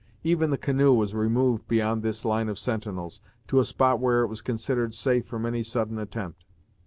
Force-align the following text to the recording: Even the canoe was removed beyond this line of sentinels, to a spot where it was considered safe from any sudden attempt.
Even 0.23 0.49
the 0.49 0.57
canoe 0.57 0.91
was 0.93 1.13
removed 1.13 1.67
beyond 1.67 2.01
this 2.01 2.25
line 2.25 2.49
of 2.49 2.57
sentinels, 2.57 3.21
to 3.45 3.59
a 3.59 3.63
spot 3.63 3.99
where 3.99 4.21
it 4.23 4.27
was 4.29 4.41
considered 4.41 4.95
safe 4.95 5.27
from 5.27 5.45
any 5.45 5.61
sudden 5.61 5.99
attempt. 5.99 6.43